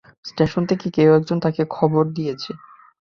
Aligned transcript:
Station 0.25 0.63
থেকে 0.65 0.87
কেউ 0.89 1.09
একজন 1.13 1.37
তাকে 1.39 1.61
খবর 1.71 2.03
দিয়েছে। 2.11 2.51